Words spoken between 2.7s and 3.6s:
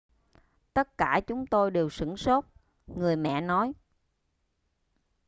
người mẹ